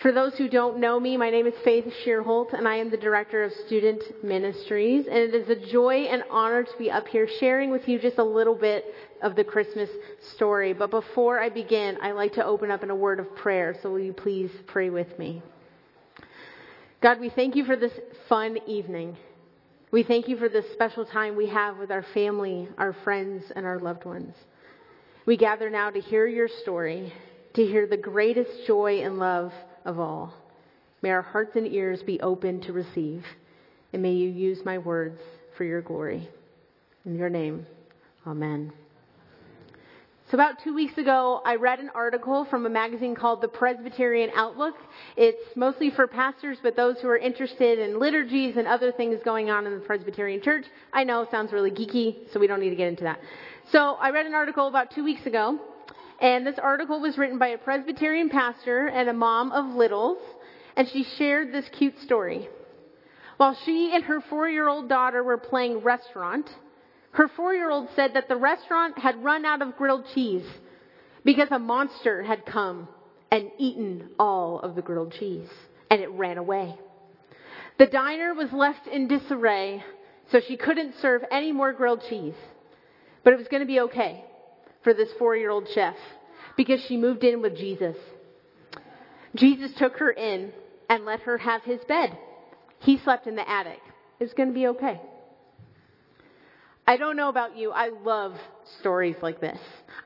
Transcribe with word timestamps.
For 0.00 0.12
those 0.12 0.34
who 0.38 0.48
don't 0.48 0.80
know 0.80 0.98
me, 0.98 1.18
my 1.18 1.28
name 1.28 1.46
is 1.46 1.52
Faith 1.62 1.84
Shearholt, 2.02 2.54
and 2.54 2.66
I 2.66 2.76
am 2.76 2.88
the 2.90 2.96
Director 2.96 3.44
of 3.44 3.52
Student 3.66 4.02
Ministries. 4.24 5.04
And 5.06 5.18
it 5.18 5.34
is 5.34 5.50
a 5.50 5.70
joy 5.70 6.04
and 6.04 6.22
honor 6.30 6.62
to 6.62 6.78
be 6.78 6.90
up 6.90 7.06
here 7.06 7.28
sharing 7.38 7.70
with 7.70 7.86
you 7.86 7.98
just 7.98 8.16
a 8.16 8.24
little 8.24 8.54
bit 8.54 8.86
of 9.22 9.36
the 9.36 9.44
Christmas 9.44 9.90
story. 10.34 10.72
But 10.72 10.90
before 10.90 11.38
I 11.38 11.50
begin, 11.50 11.98
I 12.00 12.12
like 12.12 12.32
to 12.34 12.44
open 12.46 12.70
up 12.70 12.82
in 12.82 12.88
a 12.88 12.94
word 12.94 13.20
of 13.20 13.36
prayer. 13.36 13.76
So 13.82 13.90
will 13.90 14.00
you 14.00 14.14
please 14.14 14.50
pray 14.68 14.88
with 14.88 15.18
me? 15.18 15.42
God, 17.02 17.20
we 17.20 17.28
thank 17.28 17.54
you 17.54 17.66
for 17.66 17.76
this 17.76 17.92
fun 18.26 18.56
evening. 18.66 19.18
We 19.90 20.02
thank 20.02 20.28
you 20.28 20.38
for 20.38 20.48
this 20.48 20.64
special 20.72 21.04
time 21.04 21.36
we 21.36 21.48
have 21.48 21.76
with 21.76 21.90
our 21.90 22.06
family, 22.14 22.70
our 22.78 22.94
friends, 23.04 23.52
and 23.54 23.66
our 23.66 23.78
loved 23.78 24.06
ones. 24.06 24.34
We 25.26 25.36
gather 25.36 25.68
now 25.68 25.90
to 25.90 26.00
hear 26.00 26.26
your 26.26 26.48
story, 26.62 27.12
to 27.52 27.66
hear 27.66 27.86
the 27.86 27.98
greatest 27.98 28.66
joy 28.66 29.02
and 29.04 29.18
love 29.18 29.52
of 29.84 29.98
all. 29.98 30.34
May 31.02 31.10
our 31.10 31.22
hearts 31.22 31.56
and 31.56 31.66
ears 31.66 32.02
be 32.02 32.20
open 32.20 32.60
to 32.62 32.72
receive, 32.72 33.24
and 33.92 34.02
may 34.02 34.12
you 34.12 34.28
use 34.28 34.64
my 34.64 34.78
words 34.78 35.20
for 35.56 35.64
your 35.64 35.80
glory. 35.80 36.28
In 37.04 37.16
your 37.16 37.30
name, 37.30 37.66
amen. 38.26 38.72
So, 40.30 40.36
about 40.36 40.62
two 40.62 40.72
weeks 40.72 40.96
ago, 40.96 41.42
I 41.44 41.56
read 41.56 41.80
an 41.80 41.90
article 41.92 42.44
from 42.44 42.64
a 42.64 42.70
magazine 42.70 43.16
called 43.16 43.40
The 43.40 43.48
Presbyterian 43.48 44.30
Outlook. 44.36 44.76
It's 45.16 45.56
mostly 45.56 45.90
for 45.90 46.06
pastors, 46.06 46.56
but 46.62 46.76
those 46.76 47.00
who 47.00 47.08
are 47.08 47.16
interested 47.18 47.80
in 47.80 47.98
liturgies 47.98 48.56
and 48.56 48.68
other 48.68 48.92
things 48.92 49.18
going 49.24 49.50
on 49.50 49.66
in 49.66 49.74
the 49.74 49.80
Presbyterian 49.80 50.40
Church. 50.40 50.66
I 50.92 51.02
know, 51.02 51.26
sounds 51.32 51.52
really 51.52 51.72
geeky, 51.72 52.32
so 52.32 52.38
we 52.38 52.46
don't 52.46 52.60
need 52.60 52.70
to 52.70 52.76
get 52.76 52.86
into 52.86 53.02
that. 53.02 53.18
So, 53.72 53.94
I 53.94 54.10
read 54.10 54.26
an 54.26 54.34
article 54.34 54.68
about 54.68 54.92
two 54.94 55.02
weeks 55.02 55.26
ago 55.26 55.58
and 56.20 56.46
this 56.46 56.58
article 56.62 57.00
was 57.00 57.16
written 57.16 57.38
by 57.38 57.48
a 57.48 57.58
Presbyterian 57.58 58.28
pastor 58.28 58.86
and 58.86 59.08
a 59.08 59.12
mom 59.14 59.52
of 59.52 59.74
littles, 59.74 60.18
and 60.76 60.88
she 60.88 61.04
shared 61.16 61.52
this 61.52 61.64
cute 61.72 61.98
story. 62.00 62.48
While 63.38 63.56
she 63.64 63.92
and 63.94 64.04
her 64.04 64.20
four 64.28 64.48
year 64.48 64.68
old 64.68 64.88
daughter 64.88 65.24
were 65.24 65.38
playing 65.38 65.78
restaurant, 65.78 66.48
her 67.12 67.28
four 67.28 67.54
year 67.54 67.70
old 67.70 67.88
said 67.96 68.14
that 68.14 68.28
the 68.28 68.36
restaurant 68.36 68.98
had 68.98 69.24
run 69.24 69.46
out 69.46 69.62
of 69.62 69.76
grilled 69.76 70.04
cheese 70.14 70.46
because 71.24 71.48
a 71.50 71.58
monster 71.58 72.22
had 72.22 72.44
come 72.44 72.86
and 73.30 73.50
eaten 73.58 74.10
all 74.18 74.60
of 74.60 74.74
the 74.74 74.82
grilled 74.82 75.14
cheese, 75.18 75.48
and 75.90 76.02
it 76.02 76.10
ran 76.10 76.36
away. 76.36 76.76
The 77.78 77.86
diner 77.86 78.34
was 78.34 78.52
left 78.52 78.86
in 78.86 79.08
disarray, 79.08 79.82
so 80.30 80.40
she 80.46 80.58
couldn't 80.58 80.96
serve 81.00 81.22
any 81.30 81.50
more 81.50 81.72
grilled 81.72 82.02
cheese. 82.10 82.34
But 83.24 83.32
it 83.32 83.38
was 83.38 83.48
going 83.48 83.60
to 83.60 83.66
be 83.66 83.80
okay 83.80 84.24
for 84.82 84.94
this 84.94 85.08
four 85.18 85.36
year 85.36 85.50
old 85.50 85.68
chef 85.74 85.96
because 86.60 86.84
she 86.88 86.98
moved 86.98 87.24
in 87.24 87.40
with 87.40 87.56
Jesus. 87.56 87.96
Jesus 89.34 89.72
took 89.78 89.96
her 89.96 90.10
in 90.10 90.52
and 90.90 91.06
let 91.06 91.20
her 91.20 91.38
have 91.38 91.62
his 91.62 91.80
bed. 91.88 92.14
He 92.80 92.98
slept 92.98 93.26
in 93.26 93.34
the 93.34 93.48
attic. 93.48 93.80
It's 94.18 94.34
going 94.34 94.50
to 94.50 94.54
be 94.54 94.66
okay. 94.66 95.00
I 96.86 96.98
don't 96.98 97.16
know 97.16 97.30
about 97.30 97.56
you. 97.56 97.70
I 97.70 97.88
love 97.88 98.34
stories 98.78 99.16
like 99.22 99.40
this. 99.40 99.58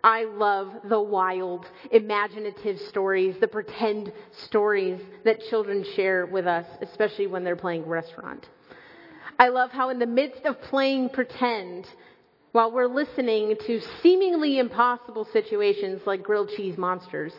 I 0.04 0.26
love 0.26 0.68
the 0.88 1.00
wild, 1.00 1.66
imaginative 1.90 2.78
stories, 2.88 3.34
the 3.40 3.48
pretend 3.48 4.12
stories 4.46 5.00
that 5.24 5.40
children 5.50 5.84
share 5.96 6.24
with 6.24 6.46
us, 6.46 6.66
especially 6.82 7.26
when 7.26 7.42
they're 7.42 7.56
playing 7.56 7.84
restaurant. 7.84 8.46
I 9.40 9.48
love 9.48 9.72
how 9.72 9.90
in 9.90 9.98
the 9.98 10.06
midst 10.06 10.44
of 10.44 10.60
playing 10.62 11.08
pretend, 11.08 11.88
while 12.54 12.70
we're 12.70 12.86
listening 12.86 13.56
to 13.66 13.80
seemingly 14.00 14.60
impossible 14.60 15.26
situations 15.32 16.00
like 16.06 16.22
grilled 16.22 16.48
cheese 16.56 16.78
monsters, 16.78 17.32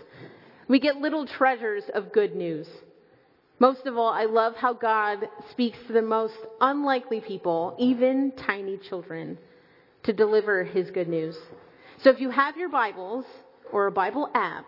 we 0.67 0.77
get 0.77 0.97
little 0.97 1.25
treasures 1.25 1.83
of 1.93 2.11
good 2.11 2.35
news. 2.35 2.67
Most 3.57 3.85
of 3.85 3.97
all, 3.97 4.09
I 4.09 4.25
love 4.25 4.55
how 4.57 4.73
God 4.73 5.19
speaks 5.51 5.77
to 5.87 5.93
the 5.93 6.01
most 6.01 6.35
unlikely 6.59 7.21
people, 7.21 7.77
even 7.79 8.33
tiny 8.45 8.77
children, 8.89 9.37
to 10.03 10.11
deliver 10.11 10.65
his 10.65 10.91
good 10.91 11.07
news. 11.07 11.37
So 12.03 12.09
if 12.09 12.19
you 12.19 12.29
have 12.29 12.57
your 12.57 12.67
Bibles 12.67 13.23
or 13.71 13.87
a 13.87 13.93
Bible 13.93 14.29
app, 14.35 14.65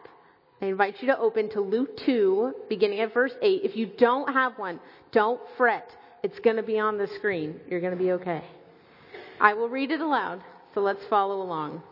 I 0.61 0.67
invite 0.67 1.01
you 1.01 1.09
to 1.09 1.19
open 1.19 1.49
to 1.51 1.59
Luke 1.59 1.97
2, 2.05 2.53
beginning 2.69 3.01
at 3.01 3.13
verse 3.13 3.33
8. 3.41 3.63
If 3.65 3.75
you 3.75 3.85
don't 3.97 4.31
have 4.31 4.57
one, 4.57 4.79
don't 5.11 5.41
fret. 5.57 5.89
It's 6.23 6.39
going 6.39 6.55
to 6.55 6.63
be 6.63 6.79
on 6.79 6.97
the 6.97 7.07
screen. 7.17 7.59
You're 7.69 7.81
going 7.81 7.97
to 7.97 8.01
be 8.01 8.13
okay. 8.13 8.45
I 9.39 9.53
will 9.53 9.69
read 9.69 9.91
it 9.91 10.01
aloud, 10.01 10.41
so 10.73 10.81
let's 10.81 11.05
follow 11.09 11.41
along. 11.41 11.83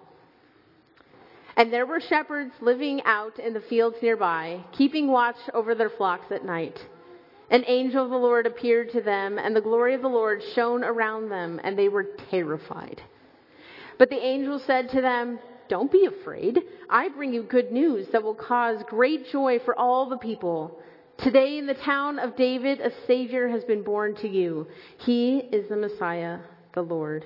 And 1.57 1.71
there 1.71 1.85
were 1.85 2.01
shepherds 2.01 2.53
living 2.59 3.01
out 3.05 3.39
in 3.39 3.53
the 3.53 3.61
fields 3.61 3.97
nearby, 4.01 4.61
keeping 4.71 5.07
watch 5.07 5.37
over 5.53 5.75
their 5.75 5.89
flocks 5.89 6.31
at 6.31 6.43
night. 6.43 6.77
An 7.51 7.63
angel 7.67 8.03
of 8.03 8.09
the 8.09 8.17
Lord 8.17 8.47
appeared 8.47 8.91
to 8.91 9.01
them, 9.01 9.37
and 9.37 9.55
the 9.55 9.61
glory 9.61 9.93
of 9.93 10.01
the 10.01 10.07
Lord 10.07 10.41
shone 10.55 10.83
around 10.83 11.29
them, 11.29 11.61
and 11.63 11.77
they 11.77 11.87
were 11.87 12.07
terrified. 12.31 13.01
But 13.99 14.09
the 14.09 14.25
angel 14.25 14.59
said 14.65 14.89
to 14.89 15.01
them, 15.01 15.39
Don't 15.69 15.91
be 15.91 16.05
afraid. 16.05 16.59
I 16.89 17.09
bring 17.09 17.33
you 17.33 17.43
good 17.43 17.71
news 17.71 18.07
that 18.11 18.23
will 18.23 18.35
cause 18.35 18.83
great 18.87 19.29
joy 19.31 19.59
for 19.63 19.77
all 19.77 20.09
the 20.09 20.17
people. 20.17 20.79
Today 21.19 21.57
in 21.57 21.67
the 21.67 21.75
town 21.75 22.19
of 22.19 22.35
David, 22.35 22.81
a 22.81 22.91
Savior 23.07 23.47
has 23.47 23.63
been 23.63 23.83
born 23.83 24.15
to 24.15 24.27
you. 24.27 24.67
He 24.97 25.37
is 25.37 25.69
the 25.69 25.77
Messiah, 25.77 26.39
the 26.73 26.81
Lord 26.81 27.25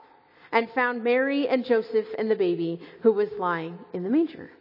and 0.51 0.69
found 0.71 1.03
Mary 1.03 1.47
and 1.47 1.65
Joseph 1.65 2.07
and 2.17 2.29
the 2.29 2.35
baby 2.35 2.79
who 3.01 3.11
was 3.11 3.29
lying 3.39 3.77
in 3.93 4.03
the 4.03 4.09
manger. 4.09 4.51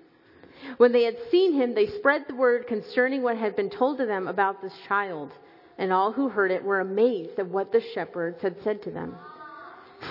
When 0.76 0.92
they 0.92 1.04
had 1.04 1.16
seen 1.30 1.54
him, 1.54 1.74
they 1.74 1.86
spread 1.86 2.26
the 2.28 2.34
word 2.34 2.66
concerning 2.66 3.22
what 3.22 3.36
had 3.36 3.56
been 3.56 3.70
told 3.70 3.98
to 3.98 4.06
them 4.06 4.28
about 4.28 4.60
this 4.60 4.74
child, 4.86 5.32
and 5.78 5.92
all 5.92 6.12
who 6.12 6.28
heard 6.28 6.50
it 6.50 6.62
were 6.62 6.80
amazed 6.80 7.38
at 7.38 7.48
what 7.48 7.72
the 7.72 7.82
shepherds 7.94 8.42
had 8.42 8.56
said 8.62 8.82
to 8.82 8.90
them. 8.90 9.16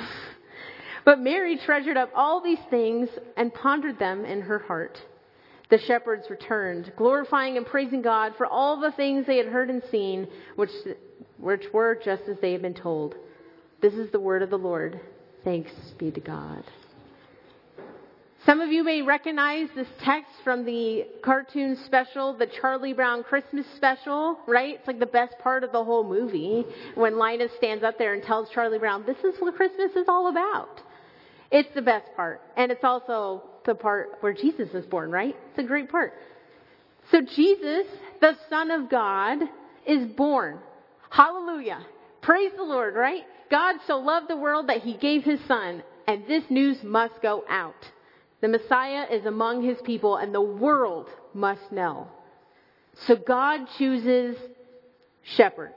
But 1.05 1.21
Mary 1.21 1.57
treasured 1.57 1.97
up 1.97 2.11
all 2.13 2.39
these 2.43 2.59
things 2.69 3.09
and 3.35 3.53
pondered 3.53 3.97
them 3.97 4.25
in 4.25 4.41
her 4.41 4.59
heart. 4.59 4.99
The 5.69 5.79
shepherds 5.79 6.29
returned, 6.29 6.91
glorifying 6.97 7.57
and 7.57 7.65
praising 7.65 8.01
God 8.01 8.33
for 8.37 8.45
all 8.45 8.79
the 8.79 8.91
things 8.91 9.25
they 9.25 9.37
had 9.37 9.47
heard 9.47 9.69
and 9.69 9.81
seen, 9.89 10.27
which, 10.55 10.69
which 11.37 11.63
were 11.73 11.95
just 12.03 12.23
as 12.29 12.37
they 12.41 12.51
had 12.51 12.61
been 12.61 12.75
told. 12.75 13.15
This 13.81 13.93
is 13.93 14.11
the 14.11 14.19
word 14.19 14.43
of 14.43 14.49
the 14.49 14.57
Lord. 14.57 14.99
Thanks 15.43 15.71
be 15.97 16.11
to 16.11 16.19
God. 16.19 16.63
Some 18.45 18.61
of 18.61 18.71
you 18.71 18.83
may 18.83 19.01
recognize 19.01 19.67
this 19.75 19.87
text 20.03 20.31
from 20.43 20.63
the 20.65 21.05
cartoon 21.23 21.77
special, 21.85 22.37
the 22.37 22.47
Charlie 22.47 22.93
Brown 22.93 23.21
Christmas 23.21 23.65
special, 23.75 24.39
right? 24.47 24.75
It's 24.75 24.87
like 24.87 24.99
the 24.99 25.05
best 25.05 25.35
part 25.39 25.63
of 25.63 25.71
the 25.71 25.83
whole 25.83 26.03
movie 26.03 26.65
when 26.95 27.17
Linus 27.17 27.51
stands 27.57 27.83
up 27.83 27.97
there 27.97 28.13
and 28.13 28.23
tells 28.23 28.49
Charlie 28.49 28.79
Brown, 28.79 29.03
this 29.05 29.17
is 29.17 29.39
what 29.39 29.55
Christmas 29.55 29.91
is 29.95 30.05
all 30.07 30.29
about. 30.29 30.81
It's 31.51 31.69
the 31.75 31.81
best 31.81 32.07
part. 32.15 32.41
And 32.55 32.71
it's 32.71 32.83
also 32.83 33.43
the 33.65 33.75
part 33.75 34.17
where 34.21 34.33
Jesus 34.33 34.69
is 34.73 34.85
born, 34.85 35.11
right? 35.11 35.35
It's 35.49 35.59
a 35.59 35.63
great 35.63 35.91
part. 35.91 36.13
So 37.11 37.21
Jesus, 37.21 37.87
the 38.21 38.37
Son 38.49 38.71
of 38.71 38.89
God, 38.89 39.39
is 39.85 40.07
born. 40.15 40.59
Hallelujah. 41.09 41.85
Praise 42.21 42.51
the 42.55 42.63
Lord, 42.63 42.95
right? 42.95 43.23
God 43.49 43.75
so 43.87 43.97
loved 43.97 44.29
the 44.29 44.37
world 44.37 44.67
that 44.69 44.81
he 44.81 44.95
gave 44.97 45.23
his 45.23 45.39
son, 45.47 45.83
and 46.07 46.25
this 46.27 46.43
news 46.49 46.77
must 46.83 47.21
go 47.21 47.43
out. 47.49 47.75
The 48.41 48.47
Messiah 48.47 49.05
is 49.11 49.25
among 49.25 49.63
his 49.63 49.77
people, 49.83 50.17
and 50.17 50.33
the 50.33 50.41
world 50.41 51.07
must 51.33 51.71
know. 51.71 52.07
So 53.07 53.15
God 53.15 53.61
chooses 53.77 54.35
shepherds. 55.35 55.73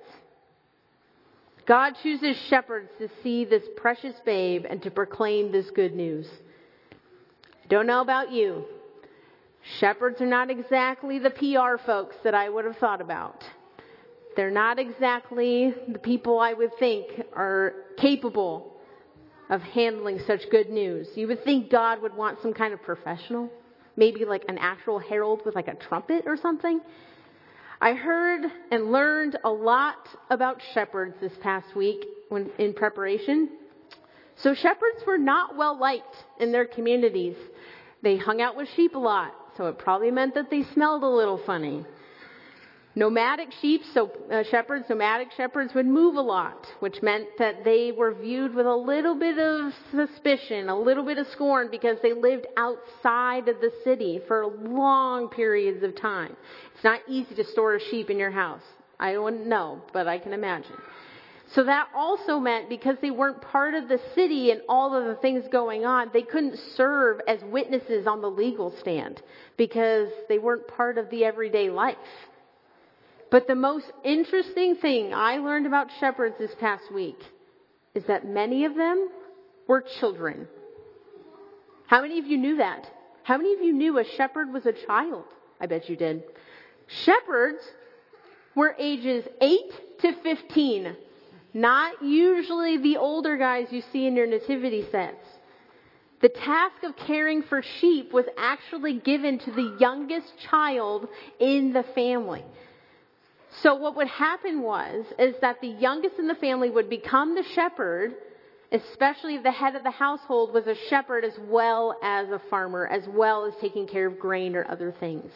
God 1.66 1.94
chooses 2.02 2.36
shepherds 2.48 2.90
to 2.98 3.08
see 3.22 3.44
this 3.44 3.62
precious 3.76 4.14
babe 4.24 4.64
and 4.68 4.82
to 4.82 4.90
proclaim 4.90 5.52
this 5.52 5.70
good 5.70 5.94
news. 5.94 6.26
Don't 7.68 7.86
know 7.86 8.00
about 8.00 8.32
you. 8.32 8.64
Shepherds 9.78 10.20
are 10.20 10.26
not 10.26 10.50
exactly 10.50 11.18
the 11.18 11.30
PR 11.30 11.82
folks 11.84 12.16
that 12.24 12.34
I 12.34 12.48
would 12.48 12.64
have 12.64 12.76
thought 12.78 13.00
about. 13.00 13.44
They're 14.36 14.50
not 14.50 14.78
exactly 14.78 15.74
the 15.88 15.98
people 15.98 16.38
I 16.38 16.52
would 16.52 16.76
think 16.78 17.06
are 17.34 17.74
capable 17.98 18.72
of 19.50 19.60
handling 19.62 20.20
such 20.26 20.48
good 20.50 20.70
news. 20.70 21.08
You 21.14 21.28
would 21.28 21.44
think 21.44 21.70
God 21.70 22.00
would 22.00 22.14
want 22.14 22.40
some 22.40 22.54
kind 22.54 22.72
of 22.72 22.82
professional, 22.82 23.50
maybe 23.96 24.24
like 24.24 24.44
an 24.48 24.58
actual 24.58 24.98
herald 24.98 25.42
with 25.44 25.54
like 25.54 25.68
a 25.68 25.74
trumpet 25.74 26.24
or 26.26 26.36
something. 26.36 26.80
I 27.80 27.94
heard 27.94 28.44
and 28.70 28.92
learned 28.92 29.38
a 29.44 29.50
lot 29.50 30.08
about 30.30 30.62
shepherds 30.72 31.16
this 31.20 31.32
past 31.42 31.74
week 31.74 32.06
when, 32.28 32.50
in 32.58 32.72
preparation. 32.72 33.50
So 34.36 34.54
shepherds 34.54 35.04
were 35.06 35.18
not 35.18 35.56
well 35.56 35.78
liked 35.78 36.16
in 36.40 36.52
their 36.52 36.64
communities. 36.64 37.36
They 38.02 38.16
hung 38.16 38.40
out 38.40 38.56
with 38.56 38.68
sheep 38.76 38.94
a 38.94 38.98
lot, 38.98 39.34
so 39.56 39.66
it 39.66 39.78
probably 39.78 40.10
meant 40.10 40.34
that 40.34 40.48
they 40.48 40.62
smelled 40.72 41.02
a 41.02 41.08
little 41.08 41.38
funny. 41.44 41.84
Nomadic 42.94 43.48
sheep, 43.62 43.80
so 43.94 44.10
uh, 44.30 44.42
shepherds, 44.50 44.84
nomadic 44.90 45.32
shepherds 45.32 45.72
would 45.74 45.86
move 45.86 46.16
a 46.16 46.20
lot, 46.20 46.66
which 46.80 47.00
meant 47.00 47.26
that 47.38 47.64
they 47.64 47.90
were 47.90 48.12
viewed 48.12 48.54
with 48.54 48.66
a 48.66 48.74
little 48.74 49.18
bit 49.18 49.38
of 49.38 49.72
suspicion, 49.90 50.68
a 50.68 50.78
little 50.78 51.04
bit 51.04 51.16
of 51.16 51.26
scorn 51.28 51.68
because 51.70 51.96
they 52.02 52.12
lived 52.12 52.46
outside 52.58 53.48
of 53.48 53.60
the 53.62 53.72
city 53.82 54.20
for 54.28 54.46
long 54.46 55.28
periods 55.28 55.82
of 55.82 55.96
time. 55.96 56.36
It's 56.74 56.84
not 56.84 57.00
easy 57.08 57.34
to 57.34 57.44
store 57.44 57.76
a 57.76 57.80
sheep 57.80 58.10
in 58.10 58.18
your 58.18 58.30
house. 58.30 58.62
I 59.00 59.14
don't 59.14 59.46
know, 59.46 59.80
but 59.94 60.06
I 60.06 60.18
can 60.18 60.34
imagine. 60.34 60.76
So 61.54 61.64
that 61.64 61.88
also 61.94 62.38
meant 62.38 62.68
because 62.68 62.96
they 63.00 63.10
weren't 63.10 63.40
part 63.40 63.72
of 63.72 63.88
the 63.88 64.00
city 64.14 64.50
and 64.50 64.60
all 64.68 64.94
of 64.94 65.06
the 65.06 65.16
things 65.16 65.44
going 65.50 65.86
on, 65.86 66.10
they 66.12 66.22
couldn't 66.22 66.58
serve 66.76 67.20
as 67.26 67.40
witnesses 67.44 68.06
on 68.06 68.20
the 68.20 68.30
legal 68.30 68.74
stand 68.80 69.22
because 69.56 70.08
they 70.28 70.38
weren't 70.38 70.68
part 70.68 70.98
of 70.98 71.08
the 71.08 71.24
everyday 71.24 71.70
life. 71.70 71.96
But 73.32 73.46
the 73.46 73.54
most 73.54 73.90
interesting 74.04 74.76
thing 74.76 75.14
I 75.14 75.38
learned 75.38 75.66
about 75.66 75.88
shepherds 75.98 76.34
this 76.38 76.54
past 76.60 76.92
week 76.92 77.18
is 77.94 78.04
that 78.04 78.26
many 78.26 78.66
of 78.66 78.74
them 78.74 79.08
were 79.66 79.82
children. 80.00 80.46
How 81.86 82.02
many 82.02 82.18
of 82.18 82.26
you 82.26 82.36
knew 82.36 82.58
that? 82.58 82.86
How 83.22 83.38
many 83.38 83.54
of 83.54 83.62
you 83.62 83.72
knew 83.72 83.98
a 83.98 84.04
shepherd 84.04 84.52
was 84.52 84.66
a 84.66 84.74
child? 84.86 85.24
I 85.58 85.64
bet 85.64 85.88
you 85.88 85.96
did. 85.96 86.24
Shepherds 86.86 87.62
were 88.54 88.76
ages 88.78 89.24
8 89.40 89.58
to 90.00 90.12
15, 90.22 90.94
not 91.54 92.02
usually 92.02 92.76
the 92.76 92.98
older 92.98 93.38
guys 93.38 93.68
you 93.70 93.82
see 93.94 94.06
in 94.06 94.14
your 94.14 94.26
nativity 94.26 94.84
sets. 94.90 95.26
The 96.20 96.28
task 96.28 96.82
of 96.82 96.96
caring 96.96 97.44
for 97.44 97.62
sheep 97.80 98.12
was 98.12 98.26
actually 98.36 98.98
given 98.98 99.38
to 99.38 99.50
the 99.52 99.78
youngest 99.80 100.38
child 100.50 101.08
in 101.40 101.72
the 101.72 101.82
family. 101.94 102.44
So 103.60 103.74
what 103.74 103.96
would 103.96 104.08
happen 104.08 104.62
was, 104.62 105.04
is 105.18 105.34
that 105.40 105.60
the 105.60 105.68
youngest 105.68 106.18
in 106.18 106.26
the 106.26 106.34
family 106.36 106.70
would 106.70 106.88
become 106.88 107.34
the 107.34 107.44
shepherd, 107.54 108.14
especially 108.72 109.34
if 109.34 109.42
the 109.42 109.50
head 109.50 109.76
of 109.76 109.82
the 109.82 109.90
household 109.90 110.54
was 110.54 110.66
a 110.66 110.74
shepherd 110.88 111.24
as 111.24 111.38
well 111.48 111.98
as 112.02 112.30
a 112.30 112.40
farmer, 112.48 112.86
as 112.86 113.06
well 113.08 113.44
as 113.44 113.52
taking 113.60 113.86
care 113.86 114.06
of 114.06 114.18
grain 114.18 114.56
or 114.56 114.68
other 114.70 114.94
things. 114.98 115.30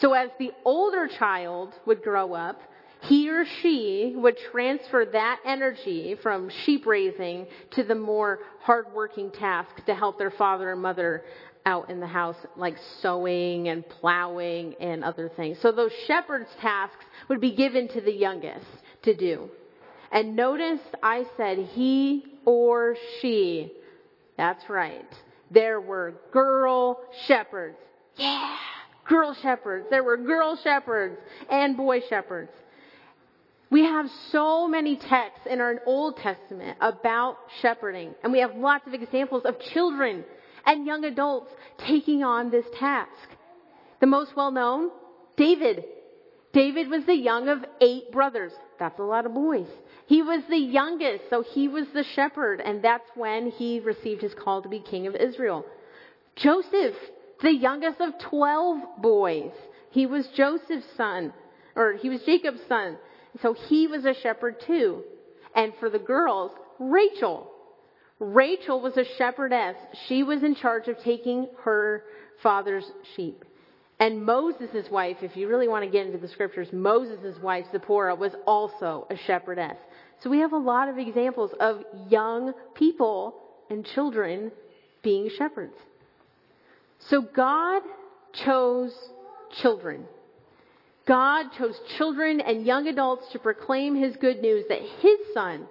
So 0.00 0.12
as 0.12 0.30
the 0.38 0.50
older 0.64 1.08
child 1.08 1.74
would 1.86 2.02
grow 2.02 2.34
up, 2.34 2.60
he 3.02 3.30
or 3.30 3.44
she 3.62 4.14
would 4.16 4.36
transfer 4.50 5.04
that 5.12 5.38
energy 5.44 6.16
from 6.20 6.50
sheep 6.64 6.84
raising 6.84 7.46
to 7.72 7.84
the 7.84 7.94
more 7.94 8.40
hardworking 8.60 9.30
tasks 9.30 9.82
to 9.86 9.94
help 9.94 10.18
their 10.18 10.32
father 10.32 10.72
and 10.72 10.82
mother 10.82 11.22
out 11.68 11.90
in 11.90 12.00
the 12.00 12.06
house, 12.06 12.36
like 12.56 12.76
sowing 13.02 13.68
and 13.68 13.86
plowing 13.86 14.74
and 14.80 15.04
other 15.04 15.30
things. 15.36 15.58
So 15.60 15.70
those 15.70 15.92
shepherd's 16.06 16.48
tasks 16.62 17.04
would 17.28 17.42
be 17.42 17.54
given 17.54 17.88
to 17.88 18.00
the 18.00 18.12
youngest 18.12 18.66
to 19.02 19.14
do. 19.14 19.50
And 20.10 20.34
notice 20.34 20.80
I 21.02 21.24
said 21.36 21.58
he 21.58 22.24
or 22.46 22.96
she. 23.20 23.70
That's 24.38 24.64
right. 24.70 25.04
There 25.50 25.78
were 25.78 26.14
girl 26.32 27.00
shepherds. 27.26 27.76
Yeah! 28.16 28.56
Girl 29.06 29.36
shepherds. 29.42 29.86
There 29.90 30.02
were 30.02 30.16
girl 30.16 30.58
shepherds 30.62 31.18
and 31.50 31.76
boy 31.76 32.00
shepherds. 32.08 32.50
We 33.70 33.82
have 33.82 34.06
so 34.32 34.66
many 34.66 34.96
texts 34.96 35.46
in 35.48 35.60
our 35.60 35.82
Old 35.84 36.16
Testament 36.16 36.78
about 36.80 37.36
shepherding, 37.60 38.14
and 38.22 38.32
we 38.32 38.38
have 38.38 38.56
lots 38.56 38.86
of 38.86 38.94
examples 38.94 39.44
of 39.44 39.60
children 39.74 40.24
and 40.68 40.86
young 40.86 41.02
adults 41.04 41.50
taking 41.78 42.22
on 42.22 42.50
this 42.50 42.66
task. 42.78 43.10
The 44.00 44.06
most 44.06 44.36
well 44.36 44.52
known, 44.52 44.90
David. 45.36 45.84
David 46.52 46.88
was 46.88 47.04
the 47.06 47.16
young 47.16 47.48
of 47.48 47.64
eight 47.80 48.12
brothers. 48.12 48.52
That's 48.78 48.98
a 48.98 49.02
lot 49.02 49.26
of 49.26 49.34
boys. 49.34 49.66
He 50.06 50.22
was 50.22 50.42
the 50.48 50.58
youngest, 50.58 51.24
so 51.30 51.42
he 51.42 51.68
was 51.68 51.86
the 51.94 52.04
shepherd, 52.14 52.60
and 52.60 52.82
that's 52.84 53.08
when 53.14 53.50
he 53.50 53.80
received 53.80 54.22
his 54.22 54.34
call 54.34 54.62
to 54.62 54.68
be 54.68 54.80
king 54.80 55.06
of 55.06 55.16
Israel. 55.16 55.64
Joseph, 56.36 56.94
the 57.42 57.52
youngest 57.52 58.00
of 58.00 58.18
12 58.30 58.78
boys. 59.00 59.52
He 59.90 60.06
was 60.06 60.28
Joseph's 60.36 60.86
son, 60.96 61.32
or 61.76 61.94
he 61.94 62.10
was 62.10 62.22
Jacob's 62.22 62.60
son. 62.68 62.98
So 63.40 63.54
he 63.54 63.86
was 63.86 64.04
a 64.04 64.14
shepherd 64.14 64.56
too. 64.66 65.02
And 65.54 65.72
for 65.80 65.88
the 65.88 65.98
girls, 65.98 66.52
Rachel. 66.78 67.50
Rachel 68.20 68.80
was 68.80 68.96
a 68.96 69.04
shepherdess. 69.16 69.76
She 70.08 70.22
was 70.22 70.42
in 70.42 70.54
charge 70.54 70.88
of 70.88 70.98
taking 71.00 71.48
her 71.62 72.04
father's 72.42 72.90
sheep. 73.14 73.44
And 74.00 74.24
Moses' 74.24 74.90
wife, 74.90 75.18
if 75.22 75.36
you 75.36 75.48
really 75.48 75.68
want 75.68 75.84
to 75.84 75.90
get 75.90 76.06
into 76.06 76.18
the 76.18 76.28
scriptures, 76.28 76.68
Moses' 76.72 77.36
wife, 77.42 77.66
Zipporah, 77.72 78.14
was 78.14 78.32
also 78.46 79.06
a 79.10 79.16
shepherdess. 79.16 79.76
So 80.20 80.30
we 80.30 80.38
have 80.38 80.52
a 80.52 80.58
lot 80.58 80.88
of 80.88 80.98
examples 80.98 81.50
of 81.58 81.82
young 82.08 82.52
people 82.74 83.34
and 83.70 83.84
children 83.94 84.52
being 85.02 85.30
shepherds. 85.36 85.74
So 87.08 87.22
God 87.22 87.82
chose 88.44 88.92
children. 89.62 90.04
God 91.06 91.46
chose 91.56 91.78
children 91.96 92.40
and 92.40 92.66
young 92.66 92.86
adults 92.86 93.26
to 93.32 93.38
proclaim 93.38 93.94
his 93.94 94.14
good 94.16 94.40
news 94.40 94.64
that 94.68 94.80
his 95.00 95.18
son, 95.32 95.66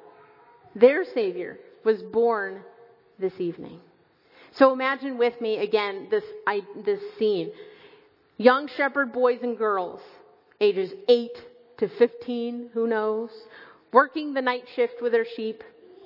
their 0.75 1.05
Savior, 1.13 1.59
was 1.83 2.01
born 2.01 2.61
this 3.19 3.33
evening. 3.39 3.79
So 4.53 4.73
imagine 4.73 5.17
with 5.17 5.39
me 5.41 5.57
again 5.57 6.07
this, 6.09 6.23
I, 6.45 6.61
this 6.85 6.99
scene. 7.17 7.51
Young 8.37 8.67
shepherd 8.75 9.13
boys 9.13 9.39
and 9.41 9.57
girls, 9.57 10.01
ages 10.61 10.91
8 11.07 11.31
to 11.79 11.87
15, 11.87 12.69
who 12.73 12.87
knows, 12.87 13.29
working 13.91 14.33
the 14.33 14.41
night 14.41 14.63
shift 14.75 15.01
with 15.01 15.11
their 15.11 15.25
sheep, 15.35 15.63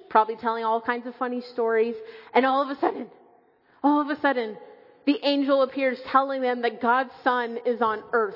probably 0.10 0.36
telling 0.36 0.64
all 0.64 0.82
kinds 0.82 1.08
of 1.08 1.16
funny 1.16 1.42
stories, 1.54 1.96
and 2.34 2.46
all 2.46 2.62
of 2.62 2.70
a 2.70 2.80
sudden, 2.80 3.08
all 3.84 4.02
of 4.02 4.10
a 4.10 4.20
sudden, 4.22 4.58
the 5.06 5.20
angel 5.24 5.64
appears 5.64 5.98
telling 6.08 6.42
them 6.42 6.62
that 6.62 6.82
God's 6.82 7.12
Son 7.24 7.58
is 7.66 7.82
on 7.82 8.04
earth. 8.14 8.36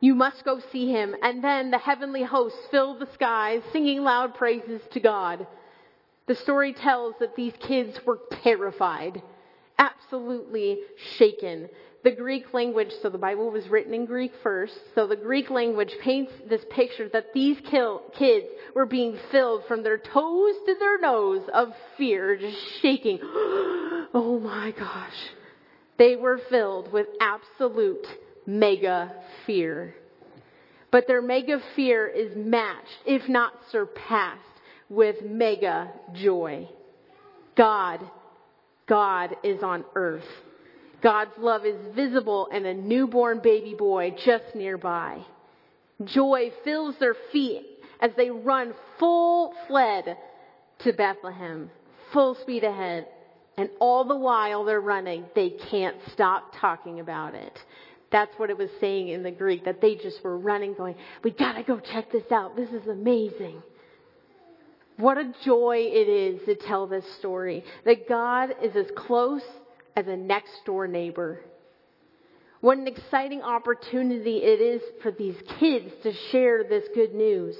You 0.00 0.14
must 0.14 0.44
go 0.44 0.60
see 0.72 0.90
him. 0.90 1.14
And 1.22 1.42
then 1.42 1.70
the 1.70 1.78
heavenly 1.78 2.22
hosts 2.22 2.58
fill 2.70 2.98
the 2.98 3.08
skies, 3.14 3.62
singing 3.72 4.02
loud 4.02 4.34
praises 4.34 4.80
to 4.92 5.00
God. 5.00 5.46
The 6.26 6.34
story 6.34 6.72
tells 6.72 7.14
that 7.20 7.36
these 7.36 7.52
kids 7.60 7.98
were 8.06 8.20
terrified, 8.42 9.22
absolutely 9.78 10.78
shaken. 11.18 11.68
The 12.02 12.12
Greek 12.12 12.52
language, 12.54 12.92
so 13.02 13.10
the 13.10 13.18
Bible 13.18 13.50
was 13.50 13.68
written 13.68 13.92
in 13.92 14.06
Greek 14.06 14.32
first, 14.42 14.74
so 14.94 15.06
the 15.06 15.16
Greek 15.16 15.50
language 15.50 15.92
paints 16.02 16.32
this 16.48 16.64
picture 16.70 17.08
that 17.10 17.32
these 17.34 17.58
kids 17.60 18.46
were 18.74 18.86
being 18.86 19.18
filled 19.30 19.64
from 19.66 19.82
their 19.82 19.98
toes 19.98 20.54
to 20.66 20.74
their 20.78 20.98
nose 20.98 21.42
of 21.52 21.74
fear, 21.98 22.36
just 22.36 22.58
shaking. 22.80 23.18
oh 23.22 24.40
my 24.42 24.72
gosh. 24.78 25.30
They 25.98 26.16
were 26.16 26.40
filled 26.50 26.90
with 26.92 27.06
absolute 27.20 28.06
mega 28.46 29.12
fear. 29.46 29.94
But 30.90 31.06
their 31.06 31.22
mega 31.22 31.60
fear 31.74 32.06
is 32.06 32.36
matched, 32.36 32.98
if 33.06 33.28
not 33.28 33.52
surpassed, 33.70 34.40
with 34.88 35.16
mega 35.22 35.90
joy. 36.14 36.68
God, 37.56 38.00
God 38.86 39.36
is 39.42 39.62
on 39.62 39.84
earth. 39.94 40.24
God's 41.02 41.32
love 41.38 41.66
is 41.66 41.76
visible 41.94 42.48
in 42.52 42.64
a 42.64 42.74
newborn 42.74 43.40
baby 43.42 43.74
boy 43.74 44.14
just 44.24 44.54
nearby. 44.54 45.20
Joy 46.04 46.50
fills 46.64 46.96
their 46.98 47.14
feet 47.30 47.66
as 48.00 48.10
they 48.16 48.30
run 48.30 48.74
full 48.98 49.54
fled 49.68 50.16
to 50.80 50.92
Bethlehem, 50.92 51.70
full 52.12 52.34
speed 52.36 52.64
ahead. 52.64 53.06
And 53.56 53.68
all 53.78 54.04
the 54.04 54.16
while 54.16 54.64
they're 54.64 54.80
running, 54.80 55.26
they 55.36 55.50
can't 55.70 55.96
stop 56.12 56.52
talking 56.60 57.00
about 57.00 57.34
it. 57.34 57.56
That's 58.10 58.32
what 58.36 58.50
it 58.50 58.58
was 58.58 58.70
saying 58.80 59.08
in 59.08 59.22
the 59.22 59.30
Greek, 59.30 59.64
that 59.64 59.80
they 59.80 59.94
just 59.94 60.22
were 60.24 60.38
running, 60.38 60.74
going, 60.74 60.96
We 61.22 61.30
gotta 61.30 61.62
go 61.62 61.80
check 61.80 62.10
this 62.10 62.30
out. 62.32 62.56
This 62.56 62.70
is 62.70 62.86
amazing. 62.88 63.62
What 64.96 65.18
a 65.18 65.32
joy 65.44 65.78
it 65.78 66.08
is 66.08 66.44
to 66.46 66.54
tell 66.54 66.86
this 66.86 67.04
story 67.18 67.64
that 67.84 68.08
God 68.08 68.54
is 68.62 68.76
as 68.76 68.86
close 68.96 69.42
as 69.96 70.06
a 70.06 70.16
next 70.16 70.52
door 70.64 70.86
neighbor. 70.86 71.40
What 72.60 72.78
an 72.78 72.86
exciting 72.86 73.42
opportunity 73.42 74.38
it 74.38 74.60
is 74.60 74.80
for 75.02 75.10
these 75.10 75.36
kids 75.58 75.92
to 76.02 76.12
share 76.30 76.64
this 76.64 76.84
good 76.94 77.14
news. 77.14 77.56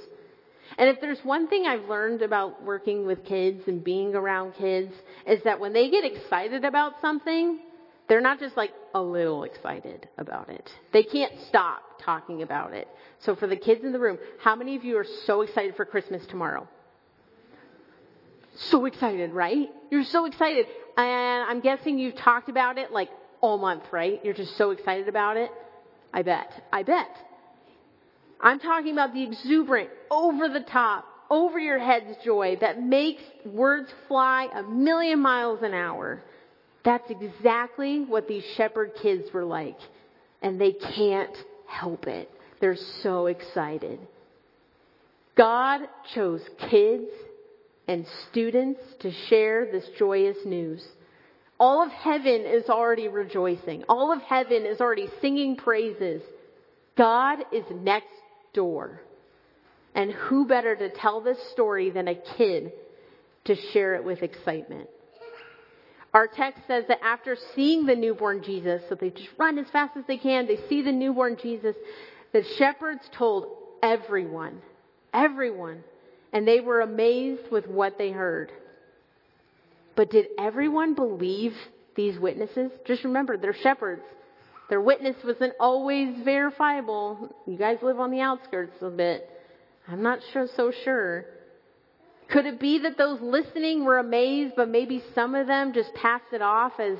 And 0.78 0.88
if 0.88 1.00
there's 1.00 1.18
one 1.24 1.48
thing 1.48 1.66
I've 1.66 1.88
learned 1.88 2.22
about 2.22 2.62
working 2.62 3.06
with 3.06 3.24
kids 3.24 3.64
and 3.66 3.84
being 3.84 4.14
around 4.14 4.54
kids 4.54 4.92
is 5.26 5.42
that 5.44 5.60
when 5.60 5.72
they 5.72 5.90
get 5.90 6.04
excited 6.04 6.64
about 6.64 6.94
something, 7.00 7.58
They're 8.08 8.20
not 8.20 8.38
just 8.38 8.56
like 8.56 8.72
a 8.94 9.00
little 9.00 9.44
excited 9.44 10.08
about 10.18 10.50
it. 10.50 10.70
They 10.92 11.02
can't 11.02 11.32
stop 11.48 11.82
talking 12.04 12.42
about 12.42 12.74
it. 12.74 12.86
So 13.20 13.34
for 13.34 13.46
the 13.46 13.56
kids 13.56 13.82
in 13.82 13.92
the 13.92 13.98
room, 13.98 14.18
how 14.38 14.54
many 14.54 14.76
of 14.76 14.84
you 14.84 14.98
are 14.98 15.06
so 15.26 15.40
excited 15.40 15.74
for 15.76 15.84
Christmas 15.84 16.24
tomorrow? 16.26 16.68
So 18.56 18.84
excited, 18.86 19.32
right? 19.32 19.68
You're 19.90 20.04
so 20.04 20.26
excited. 20.26 20.66
And 20.96 21.50
I'm 21.50 21.60
guessing 21.60 21.98
you've 21.98 22.16
talked 22.16 22.48
about 22.48 22.78
it 22.78 22.92
like 22.92 23.10
all 23.40 23.58
month, 23.58 23.84
right? 23.90 24.20
You're 24.24 24.34
just 24.34 24.56
so 24.56 24.70
excited 24.70 25.08
about 25.08 25.36
it. 25.36 25.50
I 26.12 26.22
bet. 26.22 26.50
I 26.72 26.82
bet. 26.82 27.08
I'm 28.40 28.60
talking 28.60 28.92
about 28.92 29.12
the 29.14 29.22
exuberant, 29.22 29.90
over 30.10 30.48
the 30.48 30.60
top, 30.60 31.06
over 31.30 31.58
your 31.58 31.78
head's 31.78 32.16
joy 32.24 32.56
that 32.60 32.82
makes 32.82 33.22
words 33.44 33.88
fly 34.06 34.48
a 34.54 34.62
million 34.62 35.20
miles 35.20 35.60
an 35.62 35.74
hour. 35.74 36.22
That's 36.84 37.10
exactly 37.10 38.04
what 38.04 38.28
these 38.28 38.44
shepherd 38.56 38.92
kids 39.02 39.32
were 39.32 39.44
like. 39.44 39.78
And 40.42 40.60
they 40.60 40.72
can't 40.72 41.36
help 41.66 42.06
it. 42.06 42.30
They're 42.60 42.76
so 43.02 43.26
excited. 43.26 43.98
God 45.36 45.80
chose 46.14 46.42
kids 46.70 47.08
and 47.86 48.06
students 48.30 48.80
to 49.00 49.10
share 49.28 49.70
this 49.70 49.84
joyous 49.98 50.38
news. 50.44 50.84
All 51.58 51.82
of 51.82 51.90
heaven 51.90 52.44
is 52.46 52.68
already 52.68 53.08
rejoicing. 53.08 53.84
All 53.88 54.12
of 54.12 54.20
heaven 54.22 54.64
is 54.66 54.80
already 54.80 55.08
singing 55.20 55.56
praises. 55.56 56.22
God 56.96 57.40
is 57.52 57.64
next 57.70 58.08
door. 58.52 59.00
And 59.94 60.12
who 60.12 60.46
better 60.46 60.74
to 60.74 60.90
tell 60.90 61.20
this 61.20 61.38
story 61.52 61.90
than 61.90 62.08
a 62.08 62.14
kid 62.36 62.72
to 63.44 63.54
share 63.72 63.94
it 63.94 64.04
with 64.04 64.22
excitement? 64.22 64.88
Our 66.12 66.28
text 66.28 66.62
says 66.66 66.84
that 66.88 67.04
after 67.04 67.36
seeing 67.54 67.86
the 67.86 67.96
newborn 67.96 68.42
Jesus, 68.42 68.82
so 68.88 68.94
they 68.94 69.10
just 69.10 69.30
run 69.36 69.58
as 69.58 69.68
fast 69.70 69.96
as 69.96 70.04
they 70.06 70.16
can, 70.16 70.46
they 70.46 70.58
see 70.68 70.80
the 70.82 70.92
newborn 70.92 71.36
Jesus, 71.40 71.74
the 72.32 72.44
shepherds 72.56 73.02
told 73.16 73.46
everyone, 73.82 74.62
everyone, 75.12 75.82
and 76.34 76.46
they 76.46 76.60
were 76.60 76.80
amazed 76.80 77.50
with 77.50 77.66
what 77.68 77.96
they 77.96 78.10
heard. 78.10 78.50
But 79.94 80.10
did 80.10 80.26
everyone 80.38 80.94
believe 80.94 81.54
these 81.94 82.18
witnesses? 82.18 82.72
Just 82.84 83.04
remember, 83.04 83.36
they're 83.36 83.54
shepherds. 83.54 84.02
Their 84.68 84.80
witness 84.80 85.14
wasn't 85.24 85.52
always 85.60 86.16
verifiable. 86.24 87.34
You 87.46 87.56
guys 87.56 87.78
live 87.82 88.00
on 88.00 88.10
the 88.10 88.20
outskirts 88.20 88.74
a 88.82 88.90
bit. 88.90 89.30
I'm 89.86 90.02
not 90.02 90.18
sure, 90.32 90.48
so 90.56 90.72
sure. 90.84 91.26
Could 92.28 92.46
it 92.46 92.58
be 92.58 92.80
that 92.80 92.98
those 92.98 93.20
listening 93.20 93.84
were 93.84 93.98
amazed, 93.98 94.54
but 94.56 94.68
maybe 94.68 95.04
some 95.14 95.36
of 95.36 95.46
them 95.46 95.72
just 95.72 95.94
passed 95.94 96.32
it 96.32 96.42
off 96.42 96.72
as 96.80 96.98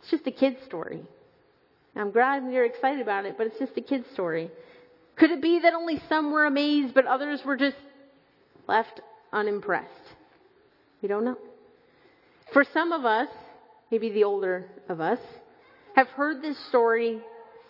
it's 0.00 0.10
just 0.10 0.26
a 0.28 0.30
kid's 0.30 0.62
story? 0.66 1.02
I'm 1.96 2.12
glad 2.12 2.44
you're 2.52 2.64
excited 2.64 3.00
about 3.00 3.24
it, 3.24 3.36
but 3.36 3.48
it's 3.48 3.58
just 3.58 3.76
a 3.76 3.80
kid's 3.80 4.06
story. 4.12 4.50
Could 5.16 5.30
it 5.30 5.42
be 5.42 5.58
that 5.60 5.74
only 5.74 6.00
some 6.08 6.30
were 6.30 6.46
amazed, 6.46 6.94
but 6.94 7.06
others 7.06 7.40
were 7.44 7.56
just 7.56 7.76
left 8.68 9.00
unimpressed? 9.32 9.88
We 11.00 11.08
don't 11.08 11.24
know. 11.24 11.38
For 12.52 12.64
some 12.72 12.92
of 12.92 13.04
us, 13.04 13.28
maybe 13.90 14.10
the 14.10 14.24
older 14.24 14.66
of 14.88 15.00
us, 15.00 15.18
have 15.94 16.08
heard 16.08 16.42
this 16.42 16.58
story 16.68 17.20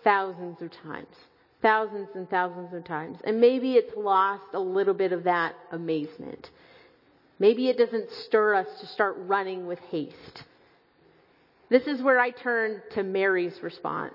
thousands 0.05 0.61
of 0.61 0.71
times. 0.83 1.15
Thousands 1.61 2.09
and 2.15 2.29
thousands 2.29 2.75
of 2.75 2.85
times. 2.85 3.19
And 3.25 3.41
maybe 3.41 3.75
it's 3.75 3.97
lost 3.97 4.43
a 4.53 4.59
little 4.59 4.95
bit 4.95 5.13
of 5.13 5.25
that 5.25 5.55
amazement. 5.71 6.49
Maybe 7.39 7.69
it 7.69 7.79
doesn't 7.79 8.09
stir 8.27 8.55
us 8.55 8.67
to 8.81 8.87
start 8.89 9.17
running 9.19 9.67
with 9.67 9.79
haste. 9.91 10.43
This 11.71 11.87
is 11.87 12.03
where 12.03 12.21
I 12.21 12.31
turn 12.31 12.83
to 12.95 13.03
Mary's 13.03 13.55
response. 13.63 14.15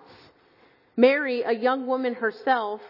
Mary, 0.96 1.42
a 1.42 1.54
young 1.54 1.88
woman 1.88 2.14
herself, 2.16 2.82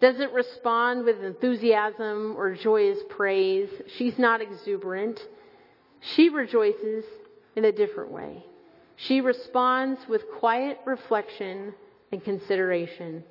doesn't 0.00 0.32
respond 0.32 1.04
with 1.04 1.22
enthusiasm 1.22 2.34
or 2.36 2.54
joyous 2.54 2.98
praise. 3.08 3.68
She's 3.96 4.18
not 4.18 4.40
exuberant. 4.40 5.20
She 6.00 6.28
rejoices 6.28 7.04
in 7.56 7.66
a 7.66 7.72
different 7.72 8.10
way. 8.10 8.44
She 8.96 9.20
responds 9.20 10.00
with 10.08 10.22
quiet 10.38 10.78
reflection 10.86 11.74
and 12.12 12.22
consideration. 12.24 13.24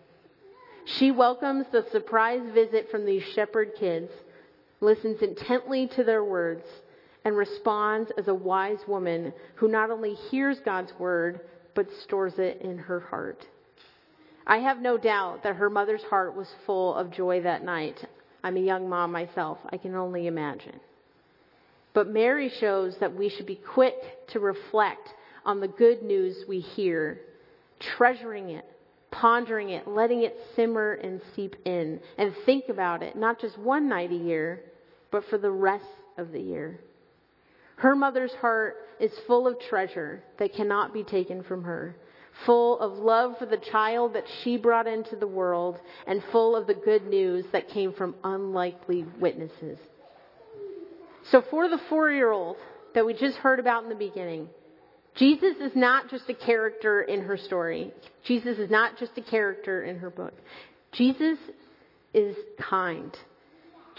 She 0.86 1.12
welcomes 1.12 1.66
the 1.72 1.86
surprise 1.92 2.42
visit 2.54 2.90
from 2.90 3.06
these 3.06 3.24
shepherd 3.24 3.74
kids 3.78 4.12
listens 4.82 5.22
intently 5.22 5.88
to 5.88 6.04
their 6.04 6.24
words, 6.24 6.66
and 7.26 7.36
responds 7.36 8.12
as 8.18 8.28
a 8.28 8.34
wise 8.34 8.80
woman 8.88 9.34
who 9.56 9.68
not 9.68 9.92
only 9.92 10.14
hears 10.14 10.60
God's 10.62 10.94
word, 10.98 11.42
but 11.76 11.88
stores 12.04 12.40
it 12.40 12.62
in 12.62 12.78
her 12.78 13.00
heart. 13.00 13.46
I 14.50 14.58
have 14.58 14.82
no 14.82 14.98
doubt 14.98 15.44
that 15.44 15.58
her 15.58 15.70
mother's 15.70 16.02
heart 16.02 16.36
was 16.36 16.48
full 16.66 16.96
of 16.96 17.12
joy 17.12 17.42
that 17.42 17.64
night. 17.64 18.04
I'm 18.44 18.58
a 18.58 18.62
young 18.62 18.90
mom 18.90 19.12
myself. 19.12 19.60
I 19.72 19.78
can 19.78 19.94
only 19.94 20.26
imagine. 20.26 20.80
But 21.94 22.08
Mary 22.08 22.52
shows 22.60 22.98
that 23.00 23.16
we 23.16 23.30
should 23.30 23.46
be 23.46 23.62
quick 23.74 23.94
to 24.30 24.40
reflect 24.40 25.08
on 25.46 25.60
the 25.60 25.68
good 25.68 26.02
news 26.02 26.46
we 26.48 26.62
hear, 26.62 27.22
treasuring 27.80 28.50
it, 28.50 28.66
pondering 29.12 29.70
it, 29.70 29.88
letting 29.88 30.24
it 30.24 30.36
simmer 30.56 30.94
and 30.94 31.22
seep 31.36 31.56
in, 31.66 32.00
and 32.18 32.34
think 32.48 32.70
about 32.70 33.04
it, 33.04 33.16
not 33.16 33.40
just 33.40 33.56
one 33.60 33.88
night 33.88 34.12
a 34.12 34.16
year, 34.16 34.64
but 35.12 35.24
for 35.26 35.38
the 35.38 35.52
rest 35.52 35.86
of 36.18 36.32
the 36.32 36.42
year. 36.42 36.80
Her 37.76 37.96
mother's 37.96 38.34
heart 38.34 38.78
is 39.00 39.12
full 39.28 39.48
of 39.48 39.60
treasure 39.70 40.24
that 40.40 40.56
cannot 40.56 40.92
be 40.92 41.04
taken 41.04 41.44
from 41.44 41.64
her, 41.64 41.96
full 42.46 42.80
of 42.80 42.94
love 42.98 43.38
for 43.38 43.46
the 43.46 43.62
child 43.72 44.14
that 44.14 44.26
she 44.44 44.58
brought 44.58 44.88
into 44.88 45.16
the 45.16 45.28
world, 45.28 45.78
and 46.08 46.24
full 46.32 46.56
of 46.56 46.68
the 46.68 46.74
good 46.74 47.06
news 47.06 47.46
that 47.52 47.70
came 47.70 47.94
from 47.94 48.16
unlikely 48.24 49.06
witnesses. 49.20 49.78
So, 51.32 51.44
for 51.50 51.70
the 51.70 51.80
four 51.90 52.12
year 52.12 52.32
old 52.32 52.58
that 52.96 53.06
we 53.06 53.14
just 53.14 53.38
heard 53.38 53.60
about 53.60 53.84
in 53.84 53.90
the 53.90 53.96
beginning, 53.96 54.48
Jesus 55.16 55.56
is 55.60 55.72
not 55.76 56.10
just 56.10 56.30
a 56.30 56.34
character 56.34 57.02
in 57.02 57.22
her 57.22 57.38
story. 57.38 57.92
Jesus 58.26 58.58
is 58.58 58.70
not 58.70 58.98
just 58.98 59.12
a 59.18 59.22
character 59.22 59.84
in 59.84 60.00
her 60.00 60.10
book. 60.10 60.34
Jesus 60.94 61.38
is 62.14 62.36
kind. 62.58 63.16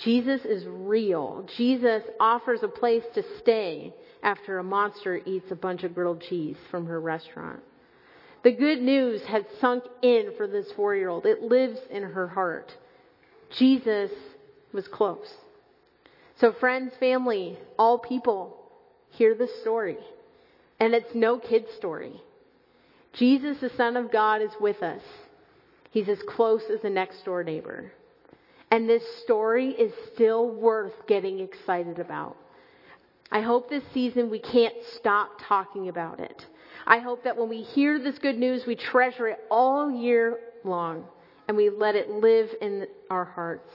Jesus 0.04 0.40
is 0.44 0.64
real. 0.66 1.46
Jesus 1.56 2.02
offers 2.18 2.60
a 2.62 2.68
place 2.68 3.04
to 3.14 3.22
stay 3.40 3.92
after 4.22 4.58
a 4.58 4.64
monster 4.64 5.20
eats 5.26 5.50
a 5.50 5.54
bunch 5.54 5.82
of 5.82 5.94
grilled 5.94 6.22
cheese 6.28 6.56
from 6.70 6.86
her 6.86 7.00
restaurant. 7.00 7.60
The 8.42 8.52
good 8.52 8.80
news 8.80 9.22
has 9.22 9.44
sunk 9.60 9.84
in 10.02 10.32
for 10.36 10.46
this 10.46 10.70
four 10.72 10.94
year 10.94 11.08
old. 11.08 11.26
It 11.26 11.42
lives 11.42 11.78
in 11.90 12.02
her 12.02 12.26
heart. 12.26 12.72
Jesus 13.58 14.10
was 14.72 14.86
close. 14.88 15.26
So, 16.40 16.52
friends, 16.58 16.92
family, 16.98 17.58
all 17.78 17.98
people, 17.98 18.56
hear 19.10 19.34
this 19.34 19.50
story. 19.60 19.98
And 20.78 20.94
it's 20.94 21.14
no 21.14 21.38
kid 21.38 21.66
story. 21.76 22.14
Jesus, 23.12 23.58
the 23.60 23.70
Son 23.76 23.96
of 23.96 24.10
God, 24.10 24.40
is 24.40 24.52
with 24.60 24.82
us. 24.82 25.02
He's 25.90 26.08
as 26.08 26.22
close 26.26 26.62
as 26.72 26.80
the 26.80 26.90
next 26.90 27.24
door 27.24 27.44
neighbor. 27.44 27.92
And 28.70 28.88
this 28.88 29.02
story 29.24 29.70
is 29.70 29.92
still 30.14 30.48
worth 30.48 30.92
getting 31.08 31.40
excited 31.40 31.98
about. 31.98 32.36
I 33.32 33.40
hope 33.40 33.68
this 33.68 33.84
season 33.94 34.30
we 34.30 34.40
can't 34.40 34.74
stop 34.96 35.40
talking 35.42 35.88
about 35.88 36.20
it. 36.20 36.46
I 36.86 36.98
hope 36.98 37.24
that 37.24 37.36
when 37.36 37.48
we 37.48 37.62
hear 37.62 37.98
this 37.98 38.18
good 38.18 38.36
news, 38.36 38.66
we 38.66 38.74
treasure 38.74 39.28
it 39.28 39.38
all 39.50 39.90
year 39.90 40.38
long 40.64 41.04
and 41.46 41.56
we 41.56 41.70
let 41.70 41.94
it 41.94 42.10
live 42.10 42.48
in 42.60 42.86
our 43.08 43.24
hearts. 43.24 43.70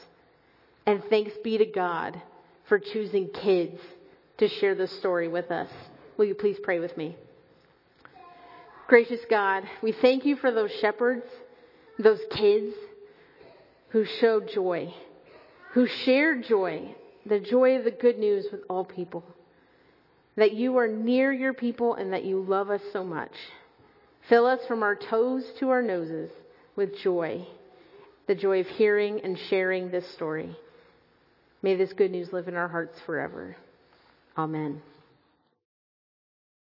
And 0.86 1.04
thanks 1.10 1.34
be 1.44 1.58
to 1.58 1.66
God 1.66 2.22
for 2.68 2.80
choosing 2.80 3.30
kids 3.30 3.80
to 4.38 4.48
share 4.48 4.76
this 4.76 4.92
story 5.00 5.28
with 5.28 5.52
us. 5.52 5.70
Will 6.18 6.26
you 6.26 6.36
please 6.36 6.58
pray 6.62 6.80
with 6.80 6.96
me? 6.98 7.16
Gracious 8.88 9.22
God, 9.30 9.64
we 9.82 9.94
thank 9.94 10.26
you 10.26 10.36
for 10.36 10.52
those 10.52 10.72
shepherds, 10.80 11.26
those 11.98 12.20
kids 12.32 12.76
who 13.90 14.06
showed 14.06 14.50
joy, 14.54 14.94
who 15.72 15.88
shared 15.88 16.44
joy, 16.44 16.94
the 17.26 17.40
joy 17.40 17.78
of 17.78 17.84
the 17.84 17.92
good 17.92 18.20
news 18.20 18.46
with 18.52 18.62
all 18.70 18.86
people. 18.86 19.24
That 20.38 20.54
you 20.54 20.78
are 20.78 20.88
near 20.88 21.32
your 21.32 21.54
people 21.54 21.96
and 21.96 22.14
that 22.14 22.26
you 22.26 22.42
love 22.42 22.70
us 22.70 22.82
so 22.92 23.04
much. 23.04 23.32
Fill 24.28 24.46
us 24.46 24.60
from 24.68 24.84
our 24.84 24.96
toes 24.96 25.46
to 25.60 25.70
our 25.70 25.82
noses 25.82 26.30
with 26.76 26.98
joy, 27.00 27.48
the 28.28 28.36
joy 28.36 28.60
of 28.60 28.68
hearing 28.68 29.22
and 29.24 29.38
sharing 29.50 29.92
this 29.92 30.12
story. 30.16 30.56
May 31.62 31.76
this 31.76 31.94
good 31.94 32.12
news 32.12 32.34
live 32.34 32.48
in 32.48 32.56
our 32.56 32.68
hearts 32.68 32.98
forever. 33.06 33.56
Amen. 34.38 34.82